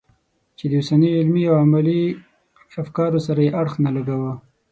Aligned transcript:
چې 0.57 0.65
د 0.69 0.73
اوسني 0.79 1.09
علمي 1.17 1.43
او 1.51 1.55
عملي 1.63 2.01
افکارو 2.83 3.19
سره 3.27 3.39
یې 3.45 3.55
اړخ 3.61 3.73
نه 3.85 3.91
لګاوه. 3.95 4.33